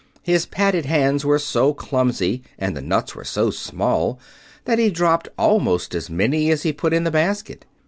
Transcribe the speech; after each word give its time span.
His 0.23 0.47
padded 0.47 0.85
hands 0.87 1.23
were 1.23 1.37
so 1.37 1.75
clumsy 1.75 2.41
and 2.57 2.75
the 2.75 2.81
nuts 2.81 3.13
were 3.13 3.23
so 3.23 3.51
small 3.51 4.17
that 4.65 4.79
he 4.79 4.89
dropped 4.89 5.29
almost 5.37 5.93
as 5.93 6.09
many 6.09 6.49
as 6.49 6.63
he 6.63 6.73
put 6.73 6.91
in 6.91 7.03
the 7.03 7.11
basket. 7.11 7.65